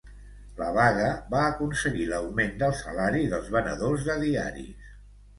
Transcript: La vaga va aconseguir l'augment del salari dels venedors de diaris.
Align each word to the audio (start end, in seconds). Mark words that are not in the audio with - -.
La 0.59 0.67
vaga 0.75 1.09
va 1.33 1.41
aconseguir 1.49 2.07
l'augment 2.11 2.55
del 2.63 2.73
salari 2.79 3.21
dels 3.33 3.51
venedors 3.57 4.07
de 4.07 4.15
diaris. 4.23 4.89